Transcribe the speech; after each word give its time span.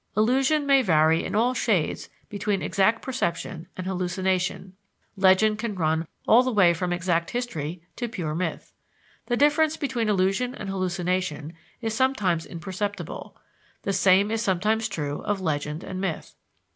Illusion 0.17 0.65
may 0.65 0.81
vary 0.81 1.23
in 1.23 1.35
all 1.35 1.53
shades 1.53 2.09
between 2.27 2.63
exact 2.63 3.03
perception 3.03 3.67
and 3.77 3.85
hallucination; 3.85 4.73
legend 5.15 5.59
can 5.59 5.75
run 5.75 6.07
all 6.27 6.41
the 6.41 6.51
way 6.51 6.73
from 6.73 6.91
exact 6.91 7.29
history 7.29 7.83
to 7.97 8.09
pure 8.09 8.33
myth. 8.33 8.73
The 9.27 9.37
difference 9.37 9.77
between 9.77 10.09
illusion 10.09 10.55
and 10.55 10.69
hallucination 10.69 11.53
is 11.81 11.93
sometimes 11.93 12.47
imperceptible; 12.47 13.37
the 13.83 13.93
same 13.93 14.31
is 14.31 14.41
sometimes 14.41 14.89
true 14.89 15.21
of 15.21 15.39
legend 15.39 15.83
and 15.83 16.01
myth. 16.01 16.35